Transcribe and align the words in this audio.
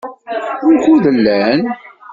Wukud 0.63 1.05
llan? 1.23 1.59